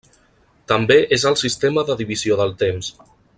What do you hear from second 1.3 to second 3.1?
el sistema de divisió del temps.